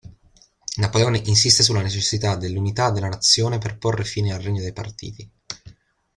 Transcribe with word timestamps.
Napoleone 0.77 1.21
insiste 1.25 1.61
sulla 1.61 1.83
necessità 1.83 2.35
dell'unità 2.35 2.89
della 2.89 3.07
nazione 3.07 3.59
per 3.59 3.77
porre 3.77 4.03
fine 4.03 4.33
al 4.33 4.41
regno 4.41 4.61
dei 4.63 4.73
partiti. 4.73 5.29